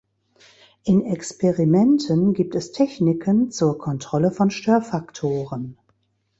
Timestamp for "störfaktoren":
4.49-5.77